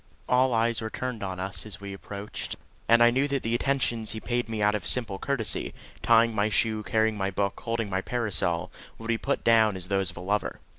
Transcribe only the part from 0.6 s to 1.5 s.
were turned on